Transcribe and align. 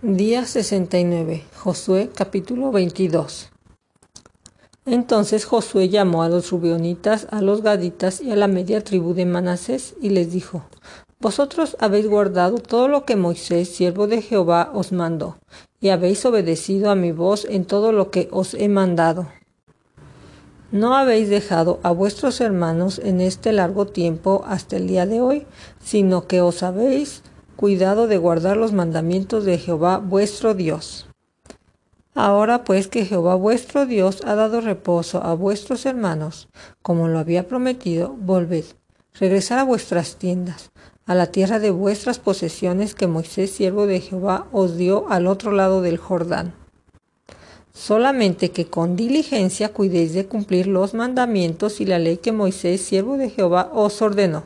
Día 0.00 0.44
69. 0.46 1.42
Josué 1.56 2.10
capítulo 2.14 2.70
22. 2.70 3.50
Entonces 4.86 5.44
Josué 5.44 5.88
llamó 5.88 6.22
a 6.22 6.28
los 6.28 6.52
rubeonitas, 6.52 7.26
a 7.32 7.42
los 7.42 7.62
gaditas 7.62 8.20
y 8.20 8.30
a 8.30 8.36
la 8.36 8.46
media 8.46 8.84
tribu 8.84 9.12
de 9.12 9.26
Manasés 9.26 9.96
y 10.00 10.10
les 10.10 10.30
dijo, 10.30 10.62
Vosotros 11.18 11.76
habéis 11.80 12.06
guardado 12.06 12.58
todo 12.58 12.86
lo 12.86 13.04
que 13.04 13.16
Moisés, 13.16 13.70
siervo 13.70 14.06
de 14.06 14.22
Jehová, 14.22 14.70
os 14.72 14.92
mandó, 14.92 15.38
y 15.80 15.88
habéis 15.88 16.24
obedecido 16.24 16.92
a 16.92 16.94
mi 16.94 17.10
voz 17.10 17.44
en 17.44 17.64
todo 17.64 17.90
lo 17.90 18.12
que 18.12 18.28
os 18.30 18.54
he 18.54 18.68
mandado. 18.68 19.26
No 20.70 20.94
habéis 20.94 21.28
dejado 21.28 21.80
a 21.82 21.90
vuestros 21.90 22.40
hermanos 22.40 23.00
en 23.00 23.20
este 23.20 23.50
largo 23.50 23.88
tiempo 23.88 24.44
hasta 24.46 24.76
el 24.76 24.86
día 24.86 25.06
de 25.06 25.20
hoy, 25.20 25.44
sino 25.82 26.28
que 26.28 26.40
os 26.40 26.62
habéis 26.62 27.24
cuidado 27.58 28.06
de 28.06 28.18
guardar 28.18 28.56
los 28.56 28.72
mandamientos 28.72 29.44
de 29.44 29.58
Jehová 29.58 29.98
vuestro 29.98 30.54
Dios. 30.54 31.08
Ahora 32.14 32.62
pues 32.62 32.86
que 32.86 33.04
Jehová 33.04 33.34
vuestro 33.34 33.84
Dios 33.84 34.20
ha 34.24 34.36
dado 34.36 34.60
reposo 34.60 35.24
a 35.24 35.34
vuestros 35.34 35.84
hermanos, 35.84 36.48
como 36.82 37.08
lo 37.08 37.18
había 37.18 37.48
prometido, 37.48 38.14
volved, 38.16 38.64
regresad 39.18 39.58
a 39.58 39.64
vuestras 39.64 40.14
tiendas, 40.14 40.70
a 41.04 41.16
la 41.16 41.32
tierra 41.32 41.58
de 41.58 41.72
vuestras 41.72 42.20
posesiones 42.20 42.94
que 42.94 43.08
Moisés, 43.08 43.50
siervo 43.50 43.86
de 43.86 44.02
Jehová, 44.02 44.46
os 44.52 44.76
dio 44.76 45.10
al 45.10 45.26
otro 45.26 45.50
lado 45.50 45.82
del 45.82 45.98
Jordán. 45.98 46.54
Solamente 47.72 48.52
que 48.52 48.66
con 48.66 48.94
diligencia 48.94 49.72
cuidéis 49.72 50.14
de 50.14 50.26
cumplir 50.26 50.68
los 50.68 50.94
mandamientos 50.94 51.80
y 51.80 51.86
la 51.86 51.98
ley 51.98 52.18
que 52.18 52.30
Moisés, 52.30 52.82
siervo 52.82 53.16
de 53.16 53.30
Jehová, 53.30 53.68
os 53.74 54.00
ordenó 54.00 54.44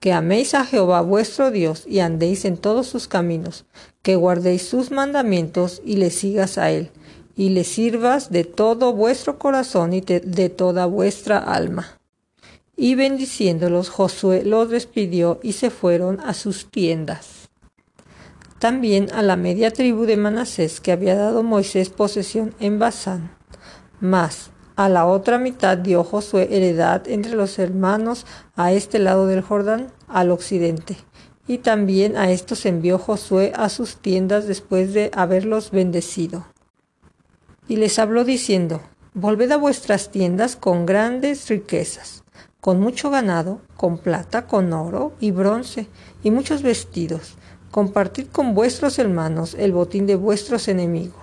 que 0.00 0.12
améis 0.12 0.54
a 0.54 0.64
Jehová 0.64 1.02
vuestro 1.02 1.50
Dios 1.50 1.84
y 1.86 2.00
andéis 2.00 2.44
en 2.46 2.56
todos 2.56 2.86
sus 2.86 3.06
caminos, 3.06 3.66
que 4.02 4.16
guardéis 4.16 4.62
sus 4.66 4.90
mandamientos 4.90 5.82
y 5.84 5.96
le 5.96 6.10
sigas 6.10 6.56
a 6.56 6.70
él, 6.70 6.90
y 7.36 7.50
le 7.50 7.64
sirvas 7.64 8.30
de 8.30 8.44
todo 8.44 8.94
vuestro 8.94 9.38
corazón 9.38 9.92
y 9.92 10.00
de 10.00 10.48
toda 10.48 10.86
vuestra 10.86 11.38
alma. 11.38 11.98
Y 12.76 12.94
bendiciéndolos, 12.94 13.90
Josué 13.90 14.42
los 14.42 14.70
despidió 14.70 15.38
y 15.42 15.52
se 15.52 15.68
fueron 15.68 16.18
a 16.20 16.32
sus 16.32 16.70
tiendas. 16.70 17.50
También 18.58 19.08
a 19.12 19.22
la 19.22 19.36
media 19.36 19.70
tribu 19.70 20.04
de 20.04 20.16
Manasés 20.16 20.80
que 20.80 20.92
había 20.92 21.14
dado 21.14 21.42
Moisés 21.42 21.90
posesión 21.90 22.54
en 22.58 22.78
Basán. 22.78 23.36
Mas 24.00 24.50
a 24.80 24.88
la 24.88 25.04
otra 25.04 25.36
mitad 25.36 25.76
dio 25.76 26.02
Josué 26.04 26.48
heredad 26.52 27.06
entre 27.06 27.34
los 27.34 27.58
hermanos 27.58 28.24
a 28.56 28.72
este 28.72 28.98
lado 28.98 29.26
del 29.26 29.42
Jordán, 29.42 29.92
al 30.08 30.30
occidente. 30.30 30.96
Y 31.46 31.58
también 31.58 32.16
a 32.16 32.30
estos 32.30 32.64
envió 32.64 32.96
Josué 32.96 33.52
a 33.54 33.68
sus 33.68 33.96
tiendas 33.96 34.46
después 34.46 34.94
de 34.94 35.10
haberlos 35.14 35.70
bendecido. 35.70 36.46
Y 37.68 37.76
les 37.76 37.98
habló 37.98 38.24
diciendo, 38.24 38.80
Volved 39.12 39.52
a 39.52 39.58
vuestras 39.58 40.10
tiendas 40.10 40.56
con 40.56 40.86
grandes 40.86 41.46
riquezas, 41.50 42.24
con 42.62 42.80
mucho 42.80 43.10
ganado, 43.10 43.60
con 43.76 43.98
plata, 43.98 44.46
con 44.46 44.72
oro 44.72 45.12
y 45.20 45.30
bronce, 45.30 45.88
y 46.22 46.30
muchos 46.30 46.62
vestidos. 46.62 47.34
Compartid 47.70 48.28
con 48.28 48.54
vuestros 48.54 48.98
hermanos 48.98 49.54
el 49.58 49.72
botín 49.72 50.06
de 50.06 50.16
vuestros 50.16 50.68
enemigos 50.68 51.19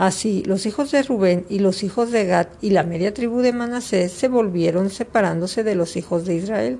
Así, 0.00 0.42
los 0.46 0.64
hijos 0.64 0.92
de 0.92 1.02
Rubén 1.02 1.44
y 1.50 1.58
los 1.58 1.82
hijos 1.82 2.10
de 2.10 2.24
Gad 2.24 2.46
y 2.62 2.70
la 2.70 2.84
media 2.84 3.12
tribu 3.12 3.40
de 3.40 3.52
Manasés 3.52 4.10
se 4.10 4.28
volvieron 4.28 4.88
separándose 4.88 5.62
de 5.62 5.74
los 5.74 5.94
hijos 5.94 6.24
de 6.24 6.36
Israel 6.36 6.78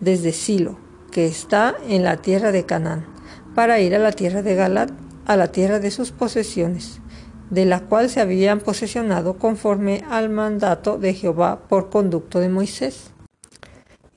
desde 0.00 0.32
Silo, 0.32 0.78
que 1.10 1.24
está 1.24 1.74
en 1.88 2.04
la 2.04 2.18
tierra 2.18 2.52
de 2.52 2.66
Canaán, 2.66 3.06
para 3.54 3.80
ir 3.80 3.94
a 3.94 3.98
la 3.98 4.12
tierra 4.12 4.42
de 4.42 4.54
Galat, 4.54 4.90
a 5.24 5.36
la 5.38 5.50
tierra 5.50 5.80
de 5.80 5.90
sus 5.90 6.10
posesiones, 6.10 7.00
de 7.48 7.64
la 7.64 7.80
cual 7.80 8.10
se 8.10 8.20
habían 8.20 8.60
posesionado 8.60 9.38
conforme 9.38 10.04
al 10.10 10.28
mandato 10.28 10.98
de 10.98 11.14
Jehová 11.14 11.60
por 11.70 11.88
conducto 11.88 12.38
de 12.38 12.50
Moisés. 12.50 13.12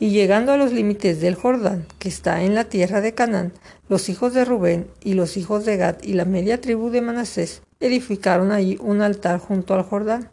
Y 0.01 0.09
llegando 0.09 0.51
a 0.51 0.57
los 0.57 0.73
límites 0.73 1.21
del 1.21 1.35
Jordán, 1.35 1.85
que 1.99 2.09
está 2.09 2.41
en 2.41 2.55
la 2.55 2.63
tierra 2.63 3.01
de 3.01 3.13
Canaán, 3.13 3.53
los 3.87 4.09
hijos 4.09 4.33
de 4.33 4.45
Rubén 4.45 4.87
y 5.03 5.13
los 5.13 5.37
hijos 5.37 5.63
de 5.63 5.77
Gad 5.77 5.97
y 6.01 6.13
la 6.13 6.25
media 6.25 6.59
tribu 6.59 6.89
de 6.89 7.03
Manasés 7.03 7.61
edificaron 7.79 8.51
allí 8.51 8.79
un 8.81 9.03
altar 9.03 9.37
junto 9.37 9.75
al 9.75 9.83
Jordán, 9.83 10.31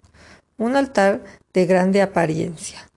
un 0.56 0.74
altar 0.74 1.22
de 1.52 1.66
grande 1.66 2.00
apariencia. 2.00 2.88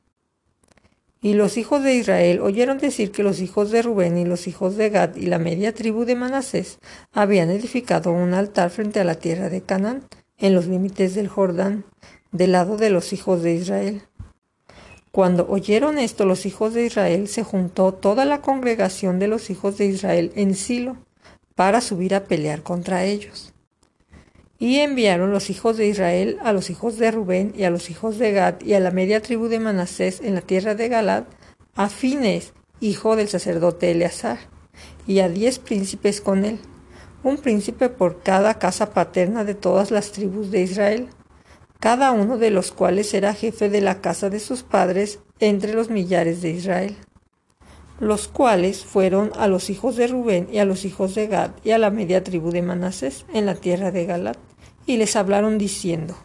Y 1.22 1.34
los 1.34 1.58
hijos 1.58 1.84
de 1.84 1.96
Israel 1.96 2.40
oyeron 2.40 2.78
decir 2.78 3.12
que 3.12 3.22
los 3.22 3.42
hijos 3.42 3.70
de 3.72 3.82
Rubén 3.82 4.18
y 4.18 4.24
los 4.24 4.48
hijos 4.48 4.78
de 4.78 4.90
Gad 4.92 5.18
y 5.18 5.26
la 5.26 5.40
media 5.40 5.74
tribu 5.74 6.06
de 6.06 6.16
Manasés 6.16 6.80
habían 7.12 7.50
edificado 7.50 8.14
un 8.14 8.34
altar 8.34 8.70
frente 8.70 9.02
a 9.02 9.04
la 9.04 9.16
tierra 9.16 9.50
de 9.50 9.62
Canaán, 9.62 10.04
en 10.38 10.56
los 10.56 10.68
límites 10.68 11.16
del 11.16 11.28
Jordán, 11.28 11.84
del 12.32 12.54
lado 12.54 12.78
de 12.78 12.92
los 12.92 13.12
hijos 13.12 13.44
de 13.44 13.56
Israel. 13.56 14.04
Cuando 15.12 15.46
oyeron 15.50 16.00
esto 16.00 16.26
los 16.26 16.46
hijos 16.46 16.74
de 16.74 16.86
Israel, 16.86 17.28
se 17.28 17.44
juntó 17.44 17.94
toda 17.94 18.24
la 18.24 18.42
congregación 18.42 19.20
de 19.20 19.28
los 19.28 19.50
hijos 19.50 19.78
de 19.78 19.88
Israel 19.88 20.32
en 20.36 20.56
Silo 20.56 20.96
para 21.56 21.82
subir 21.82 22.16
a 22.16 22.24
pelear 22.24 22.64
contra 22.64 23.04
ellos. 23.04 23.54
Y 24.58 24.78
enviaron 24.78 25.32
los 25.32 25.50
hijos 25.50 25.76
de 25.76 25.88
Israel 25.88 26.38
a 26.44 26.54
los 26.54 26.70
hijos 26.70 26.98
de 26.98 27.12
Rubén 27.12 27.54
y 27.58 27.64
a 27.64 27.70
los 27.70 27.90
hijos 27.90 28.20
de 28.20 28.32
Gad 28.32 28.62
y 28.62 28.74
a 28.74 28.80
la 28.80 28.92
media 28.92 29.22
tribu 29.22 29.48
de 29.48 29.60
Manasés 29.60 30.22
en 30.22 30.36
la 30.36 30.42
tierra 30.42 30.76
de 30.76 30.88
Galad, 30.88 31.26
a 31.76 31.90
Fines, 31.90 32.54
hijo 32.80 33.18
del 33.18 33.28
sacerdote 33.28 33.92
Eleazar, 33.92 34.38
y 35.08 35.20
a 35.20 35.28
diez 35.28 35.60
príncipes 35.60 36.22
con 36.22 36.46
él, 36.46 36.60
un 37.24 37.38
príncipe 37.38 37.90
por 37.90 38.24
cada 38.24 38.60
casa 38.60 38.94
paterna 38.94 39.44
de 39.44 39.56
todas 39.56 39.92
las 39.92 40.12
tribus 40.12 40.52
de 40.52 40.62
Israel, 40.62 41.10
cada 41.82 42.14
uno 42.14 42.38
de 42.38 42.52
los 42.52 42.72
cuales 42.72 43.14
era 43.14 43.34
jefe 43.34 43.70
de 43.70 43.82
la 43.82 44.00
casa 44.00 44.30
de 44.30 44.40
sus 44.40 44.64
padres 44.64 45.20
entre 45.42 45.74
los 45.74 45.90
millares 45.90 46.42
de 46.42 46.52
Israel 46.52 46.96
los 48.02 48.28
cuales 48.28 48.84
fueron 48.84 49.32
a 49.38 49.48
los 49.48 49.70
hijos 49.70 49.96
de 49.96 50.08
Rubén 50.08 50.48
y 50.52 50.58
a 50.58 50.66
los 50.66 50.86
hijos 50.86 51.14
de 51.14 51.28
Gad 51.28 51.52
y 51.64 51.70
a 51.70 51.78
la 51.78 51.92
media 51.92 52.24
tribu 52.24 52.50
de 52.50 52.64
Manasés 52.64 53.26
en 53.32 53.46
la 53.46 53.54
tierra 53.54 53.92
de 53.92 54.06
Galat, 54.06 54.38
y 54.88 54.98
les 54.98 55.16
hablaron 55.16 55.60
diciendo, 55.60 56.16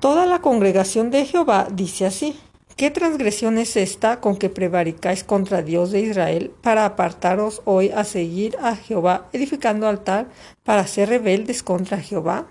Toda 0.00 0.26
la 0.26 0.40
congregación 0.40 1.12
de 1.12 1.24
Jehová 1.24 1.68
dice 1.70 2.04
así, 2.04 2.36
¿qué 2.74 2.90
transgresión 2.90 3.58
es 3.58 3.76
esta 3.76 4.20
con 4.20 4.36
que 4.36 4.50
prevaricáis 4.50 5.22
contra 5.22 5.62
Dios 5.62 5.92
de 5.92 6.00
Israel 6.00 6.50
para 6.62 6.84
apartaros 6.84 7.62
hoy 7.64 7.90
a 7.90 8.02
seguir 8.02 8.56
a 8.60 8.74
Jehová 8.74 9.28
edificando 9.32 9.86
altar 9.86 10.26
para 10.64 10.84
ser 10.88 11.10
rebeldes 11.10 11.62
contra 11.62 12.00
Jehová? 12.00 12.48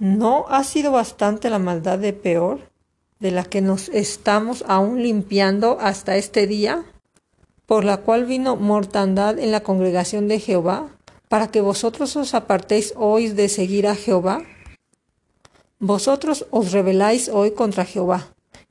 ¿No 0.00 0.46
ha 0.48 0.64
sido 0.64 0.90
bastante 0.90 1.50
la 1.50 1.60
maldad 1.60 1.98
de 1.98 2.12
peor? 2.12 2.70
de 3.20 3.30
la 3.30 3.44
que 3.44 3.60
nos 3.60 3.88
estamos 3.90 4.64
aún 4.66 5.02
limpiando 5.02 5.78
hasta 5.78 6.16
este 6.16 6.46
día, 6.46 6.84
por 7.66 7.84
la 7.84 7.98
cual 7.98 8.24
vino 8.24 8.56
mortandad 8.56 9.38
en 9.38 9.52
la 9.52 9.62
congregación 9.62 10.26
de 10.26 10.40
Jehová, 10.40 10.88
para 11.28 11.48
que 11.48 11.60
vosotros 11.60 12.16
os 12.16 12.34
apartéis 12.34 12.94
hoy 12.96 13.28
de 13.28 13.48
seguir 13.48 13.86
a 13.86 13.94
Jehová? 13.94 14.42
Vosotros 15.78 16.46
os 16.50 16.72
rebeláis 16.72 17.28
hoy 17.28 17.52
contra 17.52 17.84
Jehová, 17.84 18.28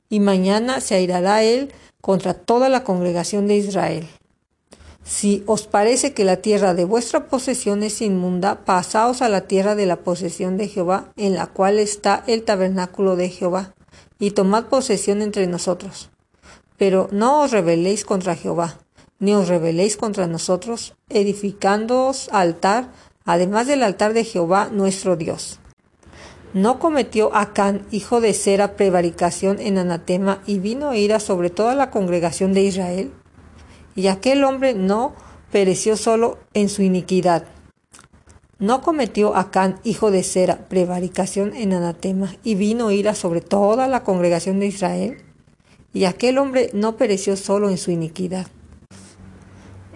y 0.08 0.20
mañana 0.20 0.80
se 0.80 0.96
airará 0.96 1.42
él 1.44 1.72
contra 2.00 2.34
toda 2.34 2.68
la 2.68 2.82
congregación 2.82 3.46
de 3.46 3.56
Israel. 3.56 4.08
Si 5.04 5.42
os 5.46 5.66
parece 5.66 6.12
que 6.12 6.24
la 6.24 6.36
tierra 6.36 6.74
de 6.74 6.84
vuestra 6.84 7.26
posesión 7.26 7.82
es 7.82 8.00
inmunda, 8.02 8.64
pasaos 8.64 9.22
a 9.22 9.28
la 9.28 9.42
tierra 9.42 9.74
de 9.74 9.86
la 9.86 9.96
posesión 9.96 10.56
de 10.56 10.68
Jehová, 10.68 11.12
en 11.16 11.34
la 11.34 11.46
cual 11.46 11.78
está 11.78 12.22
el 12.26 12.42
tabernáculo 12.42 13.16
de 13.16 13.28
Jehová 13.28 13.74
y 14.18 14.32
tomad 14.32 14.66
posesión 14.66 15.22
entre 15.22 15.46
nosotros. 15.46 16.10
Pero 16.76 17.08
no 17.10 17.42
os 17.42 17.50
rebeléis 17.50 18.04
contra 18.04 18.36
Jehová, 18.36 18.78
ni 19.18 19.34
os 19.34 19.48
rebeléis 19.48 19.96
contra 19.96 20.26
nosotros, 20.26 20.94
edificándoos 21.08 22.28
altar, 22.30 22.92
además 23.24 23.66
del 23.66 23.82
altar 23.82 24.12
de 24.12 24.24
Jehová 24.24 24.68
nuestro 24.70 25.16
Dios. 25.16 25.58
¿No 26.52 26.78
cometió 26.78 27.34
Acán, 27.34 27.86
hijo 27.90 28.20
de 28.20 28.34
Sera, 28.34 28.76
prevaricación 28.76 29.60
en 29.60 29.78
anatema 29.78 30.42
y 30.46 30.58
vino 30.58 30.94
ira 30.94 31.20
sobre 31.20 31.48
toda 31.48 31.74
la 31.74 31.90
congregación 31.90 32.52
de 32.54 32.62
Israel? 32.62 33.12
Y 33.94 34.06
aquel 34.06 34.44
hombre 34.44 34.74
no 34.74 35.14
pereció 35.50 35.96
solo 35.96 36.38
en 36.54 36.68
su 36.68 36.82
iniquidad, 36.82 37.44
¿No 38.60 38.82
cometió 38.82 39.36
Acán, 39.36 39.80
hijo 39.84 40.10
de 40.10 40.22
Sera, 40.22 40.68
prevaricación 40.68 41.56
en 41.56 41.72
anatema 41.72 42.36
y 42.44 42.56
vino 42.56 42.90
ira 42.90 43.14
sobre 43.14 43.40
toda 43.40 43.88
la 43.88 44.04
congregación 44.04 44.60
de 44.60 44.66
Israel? 44.66 45.16
Y 45.94 46.04
aquel 46.04 46.36
hombre 46.36 46.68
no 46.74 46.98
pereció 46.98 47.38
solo 47.38 47.70
en 47.70 47.78
su 47.78 47.90
iniquidad. 47.90 48.48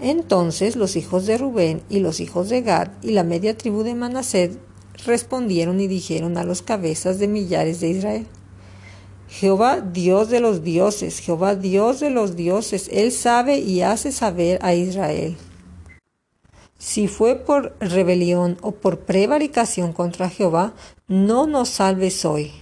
Entonces 0.01 0.77
los 0.77 0.97
hijos 0.97 1.27
de 1.27 1.37
Rubén 1.37 1.83
y 1.91 1.99
los 1.99 2.21
hijos 2.21 2.49
de 2.49 2.63
Gad 2.63 2.89
y 3.03 3.11
la 3.11 3.23
media 3.23 3.55
tribu 3.55 3.83
de 3.83 3.95
Manased 3.95 4.53
respondieron 5.05 5.79
y 5.79 5.87
dijeron 5.87 6.39
a 6.39 6.45
los 6.45 6.63
cabezas 6.63 7.19
de 7.19 7.29
millares 7.29 7.81
de 7.81 7.91
Israel, 7.91 8.27
Jehová 9.35 9.81
Dios 9.81 10.29
de 10.31 10.39
los 10.39 10.63
dioses, 10.63 11.19
Jehová 11.19 11.57
Dios 11.57 11.99
de 11.99 12.09
los 12.09 12.37
dioses, 12.37 12.89
Él 12.93 13.11
sabe 13.11 13.59
y 13.59 13.83
hace 13.83 14.13
saber 14.13 14.61
a 14.63 14.75
Israel. 14.75 15.37
si 16.79 17.09
fue 17.09 17.35
por 17.35 17.75
rebelión 17.81 18.59
o 18.63 18.73
por 18.73 19.01
prevaricación 19.01 19.93
contra 19.93 20.31
Jehová, 20.31 20.75
no 21.09 21.49
nos 21.49 21.71
salves 21.71 22.25
hoy. 22.25 22.53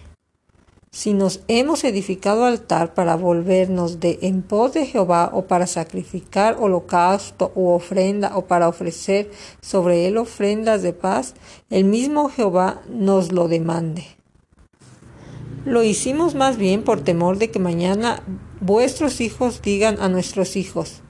Si 0.90 1.12
nos 1.12 1.40
hemos 1.46 1.84
edificado 1.84 2.46
altar 2.46 2.94
para 2.94 3.16
volvernos 3.16 4.00
de 4.00 4.20
en 4.22 4.40
pos 4.40 4.72
de 4.72 4.86
Jehová 4.86 5.30
o 5.34 5.42
para 5.42 5.66
sacrificar 5.66 6.56
holocausto 6.58 7.52
u 7.54 7.68
ofrenda 7.68 8.34
o 8.34 8.46
para 8.46 8.68
ofrecer 8.68 9.30
sobre 9.60 10.06
él 10.06 10.16
ofrendas 10.16 10.80
de 10.80 10.94
paz, 10.94 11.34
el 11.68 11.84
mismo 11.84 12.30
Jehová 12.30 12.80
nos 12.88 13.30
lo 13.30 13.48
demande. 13.48 14.21
Lo 15.64 15.82
hicimos 15.82 16.34
más 16.34 16.56
bien 16.56 16.82
por 16.82 17.02
temor 17.02 17.38
de 17.38 17.50
que 17.50 17.58
mañana 17.58 18.22
vuestros 18.60 19.20
hijos 19.20 19.62
digan 19.62 20.00
a 20.00 20.08
nuestros 20.08 20.56
hijos, 20.56 21.02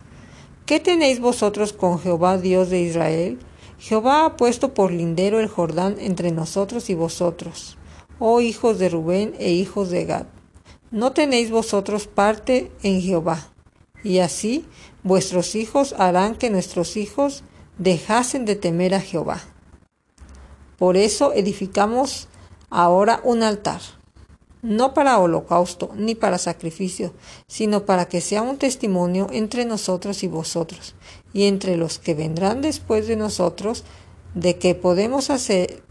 ¿qué 0.67 0.81
tenéis 0.81 1.21
vosotros 1.21 1.73
con 1.73 1.99
Jehová 1.99 2.39
Dios 2.39 2.71
de 2.71 2.81
Israel? 2.81 3.39
Jehová 3.79 4.25
ha 4.25 4.37
puesto 4.37 4.75
por 4.75 4.93
lindero 4.93 5.41
el 5.41 5.49
Jordán 5.49 5.97
entre 5.99 6.31
nosotros 6.33 6.91
y 6.91 6.95
vosotros 6.95 7.79
oh 8.25 8.41
hijos 8.41 8.79
de 8.79 8.89
Rubén 8.89 9.35
e 9.41 9.51
hijos 9.51 9.91
de 9.91 10.05
Gad, 10.05 10.27
no 10.93 11.11
tenéis 11.11 11.51
vosotros 11.51 12.07
parte 12.07 12.71
en 12.85 13.03
Jehová. 13.03 13.49
Y 14.05 14.21
así 14.21 14.65
vuestros 15.03 15.57
hijos 15.57 15.93
harán 15.99 16.37
que 16.37 16.49
nuestros 16.49 16.97
hijos 16.97 17.43
dejasen 17.79 18.45
de 18.45 18.55
temer 18.55 18.95
a 18.95 19.01
Jehová. 19.01 19.41
Por 20.79 20.97
eso 20.97 21.33
edificamos 21.33 22.29
ahora 22.71 23.21
un 23.25 23.43
altar, 23.43 23.81
no 24.63 24.95
para 24.95 25.19
holocausto 25.19 25.91
ni 25.97 26.15
para 26.15 26.39
sacrificio, 26.39 27.13
sino 27.49 27.85
para 27.85 28.07
que 28.07 28.21
sea 28.21 28.43
un 28.43 28.59
testimonio 28.59 29.27
entre 29.33 29.65
nosotros 29.65 30.23
y 30.23 30.29
vosotros, 30.29 30.95
y 31.33 31.47
entre 31.47 31.77
los 31.77 31.99
que 31.99 32.15
vendrán 32.15 32.63
después 32.63 33.09
de 33.09 33.17
nosotros, 33.17 33.85
de 34.35 34.59
que 34.59 34.75
podemos 34.75 35.31
hacer. 35.31 35.83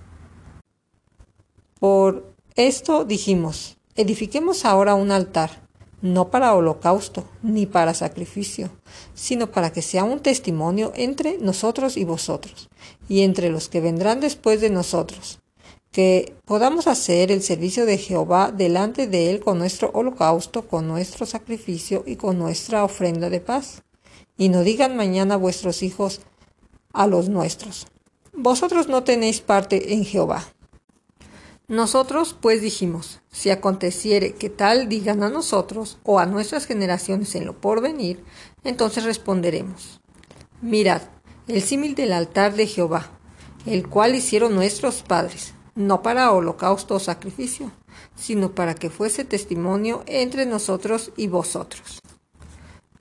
Por 1.80 2.34
esto 2.56 3.04
dijimos, 3.04 3.78
edifiquemos 3.96 4.64
ahora 4.64 4.96
un 4.96 5.12
altar, 5.12 5.68
no 6.02 6.32
para 6.32 6.56
holocausto 6.56 7.26
ni 7.44 7.66
para 7.66 7.94
sacrificio, 7.94 8.72
sino 9.14 9.52
para 9.52 9.72
que 9.74 9.82
sea 9.82 10.06
un 10.06 10.22
testimonio 10.22 10.94
entre 10.96 11.38
nosotros 11.40 11.98
y 11.98 12.06
vosotros, 12.06 12.70
y 13.10 13.22
entre 13.22 13.50
los 13.50 13.68
que 13.68 13.82
vendrán 13.82 14.22
después 14.22 14.62
de 14.62 14.70
nosotros, 14.70 15.41
que 15.92 16.36
podamos 16.46 16.88
hacer 16.88 17.32
el 17.32 17.44
servicio 17.44 17.86
de 17.86 17.98
Jehová 17.98 18.52
delante 18.52 19.08
de 19.08 19.30
él 19.30 19.42
con 19.42 19.58
nuestro 19.58 19.92
holocausto, 19.94 20.68
con 20.68 20.88
nuestro 20.88 21.26
sacrificio 21.26 22.04
y 22.06 22.16
con 22.16 22.40
nuestra 22.40 22.84
ofrenda 22.84 23.30
de 23.30 23.42
paz. 23.42 23.84
Y 24.38 24.50
no 24.50 24.64
digan 24.64 24.96
mañana 24.96 25.36
vuestros 25.36 25.84
hijos 25.84 26.22
a 26.94 27.08
los 27.08 27.30
nuestros, 27.30 27.88
vosotros 28.34 28.88
no 28.88 29.04
tenéis 29.04 29.42
parte 29.42 29.94
en 29.94 30.06
Jehová. 30.06 30.46
Nosotros 31.68 32.36
pues 32.40 32.62
dijimos, 32.62 33.22
si 33.32 33.50
aconteciere 33.50 34.34
que 34.34 34.50
tal 34.50 34.90
digan 34.90 35.24
a 35.24 35.30
nosotros 35.30 36.00
o 36.04 36.20
a 36.20 36.26
nuestras 36.26 36.66
generaciones 36.66 37.34
en 37.36 37.46
lo 37.46 37.60
porvenir, 37.62 38.24
entonces 38.64 39.06
responderemos, 39.06 40.02
mirad, 40.62 41.02
el 41.48 41.62
símil 41.62 41.96
del 41.96 42.12
altar 42.12 42.56
de 42.56 42.68
Jehová, 42.68 43.12
el 43.66 43.88
cual 43.88 44.16
hicieron 44.16 44.54
nuestros 44.54 45.02
padres, 45.02 45.54
no 45.76 46.02
para 46.02 46.32
holocausto 46.32 46.96
o 46.96 47.00
sacrificio, 47.00 47.72
sino 48.16 48.52
para 48.52 48.76
que 48.76 48.90
fuese 48.90 49.26
testimonio 49.26 50.04
entre 50.06 50.46
nosotros 50.46 51.12
y 51.18 51.28
vosotros. 51.28 52.00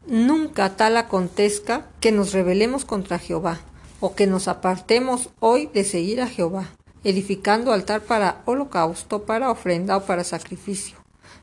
Nunca 0.07 0.77
tal 0.77 0.97
acontezca 0.97 1.89
que 2.01 2.13
nos 2.13 2.33
rebelemos 2.33 2.85
contra 2.85 3.19
Jehová, 3.19 3.61
o 4.01 4.15
que 4.15 4.27
nos 4.27 4.49
apartemos 4.49 5.31
hoy 5.41 5.67
de 5.67 5.85
seguir 5.85 6.21
a 6.21 6.27
Jehová 6.27 6.71
edificando 7.05 7.73
altar 7.73 8.03
para 8.03 8.43
holocausto, 8.45 9.23
para 9.23 9.51
ofrenda 9.51 9.97
o 9.97 10.05
para 10.05 10.25
sacrificio, 10.25 10.97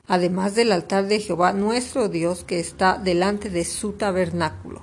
además 0.08 0.56
del 0.56 0.72
altar 0.72 1.08
de 1.08 1.20
Jehová 1.20 1.54
nuestro 1.54 2.10
Dios 2.10 2.44
que 2.44 2.60
está 2.60 2.98
delante 2.98 3.50
de 3.50 3.66
su 3.66 3.94
tabernáculo. 3.94 4.82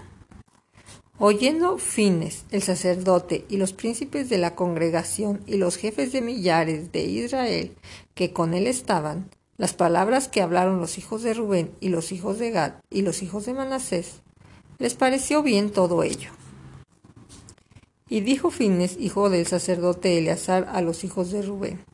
Oyendo 1.21 1.79
Fines, 1.79 2.45
el 2.51 2.61
sacerdote, 2.63 3.45
y 3.49 3.57
los 3.57 3.73
príncipes 3.73 4.29
de 4.29 4.37
la 4.37 4.57
congregación 4.57 5.43
y 5.47 5.59
los 5.59 5.77
jefes 5.77 6.11
de 6.11 6.21
millares 6.21 6.91
de 6.91 7.05
Israel 7.05 7.77
que 8.15 8.33
con 8.33 8.53
él 8.53 8.67
estaban, 8.67 9.31
las 9.57 9.75
palabras 9.75 10.27
que 10.27 10.43
hablaron 10.43 10.81
los 10.81 10.99
hijos 10.99 11.23
de 11.23 11.33
Rubén 11.33 11.71
y 11.79 11.91
los 11.91 12.11
hijos 12.11 12.41
de 12.41 12.51
Gad 12.51 12.73
y 12.91 13.03
los 13.03 13.23
hijos 13.23 13.47
de 13.47 13.55
Manasés, 13.55 14.23
les 14.81 14.95
pareció 14.95 15.45
bien 15.45 15.71
todo 15.71 16.03
ello. 16.03 16.31
Y 18.09 18.21
dijo 18.21 18.51
Fines, 18.51 18.97
hijo 18.99 19.31
del 19.31 19.47
sacerdote 19.47 20.19
Eleazar, 20.19 20.69
a 20.73 20.83
los 20.83 21.05
hijos 21.05 21.31
de 21.31 21.43
Rubén, 21.43 21.85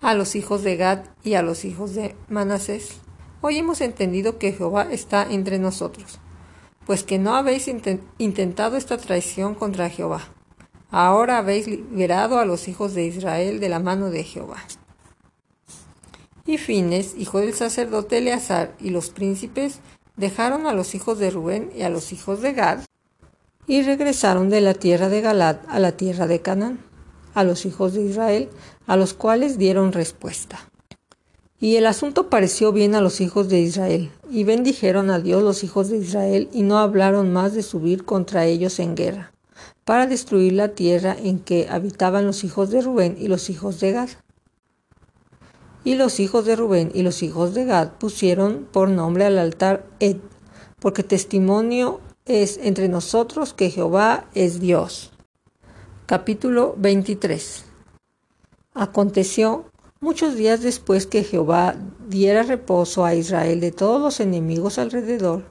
a 0.00 0.14
los 0.14 0.36
hijos 0.36 0.62
de 0.62 0.76
Gad 0.76 1.06
y 1.24 1.34
a 1.34 1.42
los 1.42 1.64
hijos 1.64 1.96
de 1.96 2.14
Manasés, 2.28 3.00
hoy 3.40 3.58
hemos 3.58 3.80
entendido 3.80 4.38
que 4.38 4.52
Jehová 4.52 4.86
está 4.92 5.26
entre 5.28 5.58
nosotros, 5.58 6.20
pues 6.88 7.04
que 7.04 7.18
no 7.18 7.36
habéis 7.36 7.68
intentado 8.16 8.78
esta 8.78 8.96
traición 8.96 9.54
contra 9.54 9.90
Jehová. 9.90 10.22
Ahora 10.90 11.36
habéis 11.36 11.66
liberado 11.66 12.38
a 12.38 12.46
los 12.46 12.66
hijos 12.66 12.94
de 12.94 13.04
Israel 13.04 13.60
de 13.60 13.68
la 13.68 13.78
mano 13.78 14.08
de 14.08 14.24
Jehová. 14.24 14.56
Y 16.46 16.56
Fines, 16.56 17.14
hijo 17.18 17.40
del 17.40 17.52
sacerdote 17.52 18.16
Eleazar, 18.16 18.74
y 18.80 18.88
los 18.88 19.10
príncipes 19.10 19.80
dejaron 20.16 20.66
a 20.66 20.72
los 20.72 20.94
hijos 20.94 21.18
de 21.18 21.28
Rubén 21.28 21.70
y 21.76 21.82
a 21.82 21.90
los 21.90 22.10
hijos 22.10 22.40
de 22.40 22.54
Gad 22.54 22.78
y 23.66 23.82
regresaron 23.82 24.48
de 24.48 24.62
la 24.62 24.72
tierra 24.72 25.10
de 25.10 25.20
Galad 25.20 25.58
a 25.68 25.78
la 25.80 25.92
tierra 25.92 26.26
de 26.26 26.40
Canaán, 26.40 26.78
a 27.34 27.44
los 27.44 27.66
hijos 27.66 27.92
de 27.92 28.00
Israel, 28.00 28.48
a 28.86 28.96
los 28.96 29.12
cuales 29.12 29.58
dieron 29.58 29.92
respuesta. 29.92 30.58
Y 31.60 31.74
el 31.74 31.86
asunto 31.86 32.30
pareció 32.30 32.72
bien 32.72 32.94
a 32.94 33.00
los 33.00 33.20
hijos 33.20 33.48
de 33.48 33.60
Israel, 33.60 34.12
y 34.30 34.44
bendijeron 34.44 35.10
a 35.10 35.18
Dios 35.18 35.42
los 35.42 35.64
hijos 35.64 35.88
de 35.88 35.96
Israel, 35.96 36.48
y 36.52 36.62
no 36.62 36.78
hablaron 36.78 37.32
más 37.32 37.52
de 37.52 37.64
subir 37.64 38.04
contra 38.04 38.46
ellos 38.46 38.78
en 38.78 38.94
guerra, 38.94 39.32
para 39.84 40.06
destruir 40.06 40.52
la 40.52 40.68
tierra 40.68 41.16
en 41.20 41.40
que 41.40 41.66
habitaban 41.68 42.26
los 42.26 42.44
hijos 42.44 42.70
de 42.70 42.80
Rubén 42.80 43.16
y 43.18 43.26
los 43.26 43.50
hijos 43.50 43.80
de 43.80 43.90
Gad. 43.90 44.08
Y 45.82 45.96
los 45.96 46.20
hijos 46.20 46.44
de 46.44 46.54
Rubén 46.54 46.92
y 46.94 47.02
los 47.02 47.24
hijos 47.24 47.54
de 47.54 47.64
Gad 47.64 47.92
pusieron 47.98 48.68
por 48.70 48.88
nombre 48.88 49.24
al 49.24 49.38
altar 49.38 49.84
Ed, 49.98 50.18
porque 50.78 51.02
testimonio 51.02 52.00
es 52.24 52.60
entre 52.62 52.88
nosotros 52.88 53.52
que 53.52 53.70
Jehová 53.70 54.26
es 54.34 54.60
Dios. 54.60 55.10
Capítulo 56.06 56.74
23 56.78 57.64
Aconteció 58.74 59.64
muchos 60.00 60.36
días 60.36 60.62
después 60.62 61.06
que 61.06 61.24
Jehová 61.24 61.76
diera 62.08 62.42
reposo 62.42 63.04
a 63.04 63.14
Israel 63.14 63.60
de 63.60 63.72
todos 63.72 64.00
los 64.00 64.20
enemigos 64.20 64.78
alrededor, 64.78 65.44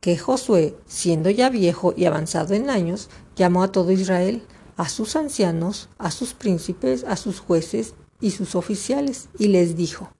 que 0.00 0.18
Josué, 0.18 0.76
siendo 0.86 1.30
ya 1.30 1.50
viejo 1.50 1.94
y 1.96 2.06
avanzado 2.06 2.54
en 2.54 2.70
años, 2.70 3.08
llamó 3.36 3.62
a 3.62 3.70
todo 3.70 3.92
Israel, 3.92 4.42
a 4.76 4.88
sus 4.88 5.16
ancianos, 5.16 5.88
a 5.98 6.10
sus 6.10 6.34
príncipes, 6.34 7.04
a 7.04 7.16
sus 7.16 7.40
jueces 7.40 7.94
y 8.20 8.30
sus 8.30 8.54
oficiales, 8.54 9.28
y 9.38 9.48
les 9.48 9.76
dijo, 9.76 10.10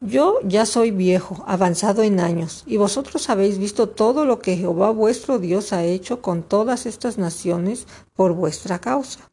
yo 0.00 0.38
ya 0.44 0.64
soy 0.64 0.92
viejo, 0.92 1.42
avanzado 1.48 2.04
en 2.04 2.20
años, 2.20 2.62
y 2.66 2.76
vosotros 2.76 3.28
habéis 3.30 3.58
visto 3.58 3.88
todo 3.88 4.24
lo 4.24 4.38
que 4.38 4.56
Jehová 4.56 4.90
vuestro 4.90 5.40
Dios 5.40 5.72
ha 5.72 5.82
hecho 5.82 6.22
con 6.22 6.44
todas 6.44 6.86
estas 6.86 7.18
naciones 7.18 7.88
por 8.14 8.32
vuestra 8.32 8.78
causa, 8.78 9.28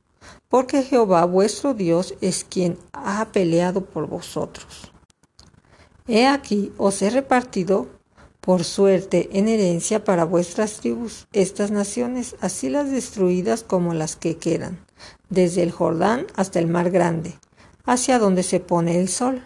porque 0.50 0.84
Jehová 0.84 1.26
vuestro 1.26 1.74
Dios 1.74 2.16
es 2.22 2.44
quien 2.44 2.78
ha 2.94 3.26
peleado 3.32 3.86
por 3.86 4.08
vosotros. 4.08 4.92
He 6.08 6.28
aquí 6.28 6.72
os 6.78 7.02
he 7.02 7.10
repartido 7.10 7.88
por 8.42 8.64
suerte 8.64 9.30
en 9.34 9.48
herencia 9.48 10.04
para 10.04 10.24
vuestras 10.24 10.76
tribus 10.76 11.28
estas 11.34 11.72
naciones, 11.72 12.36
así 12.42 12.70
las 12.70 12.92
destruidas 12.92 13.64
como 13.64 13.94
las 13.94 14.16
que 14.16 14.38
quedan, 14.38 14.86
desde 15.30 15.64
el 15.64 15.72
Jordán 15.72 16.28
hasta 16.36 16.60
el 16.60 16.68
mar 16.68 16.92
grande, 16.92 17.34
hacia 17.86 18.20
donde 18.20 18.44
se 18.44 18.60
pone 18.60 19.00
el 19.00 19.10
sol 19.10 19.42